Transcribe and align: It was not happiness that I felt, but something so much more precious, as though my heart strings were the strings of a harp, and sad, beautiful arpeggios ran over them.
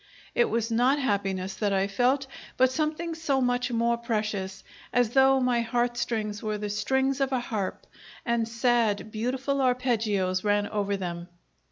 It 0.33 0.49
was 0.49 0.71
not 0.71 0.97
happiness 0.97 1.53
that 1.53 1.71
I 1.71 1.85
felt, 1.85 2.25
but 2.57 2.71
something 2.71 3.13
so 3.13 3.39
much 3.39 3.71
more 3.71 3.97
precious, 3.97 4.63
as 4.91 5.11
though 5.11 5.39
my 5.39 5.61
heart 5.61 5.95
strings 5.95 6.41
were 6.41 6.57
the 6.57 6.71
strings 6.71 7.21
of 7.21 7.31
a 7.31 7.39
harp, 7.39 7.85
and 8.25 8.47
sad, 8.47 9.11
beautiful 9.11 9.61
arpeggios 9.61 10.43
ran 10.43 10.67
over 10.69 10.97
them. 10.97 11.27